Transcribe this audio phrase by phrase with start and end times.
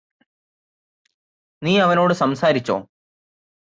[1.61, 2.77] നീയവനോട് സംസാരിച്ചോ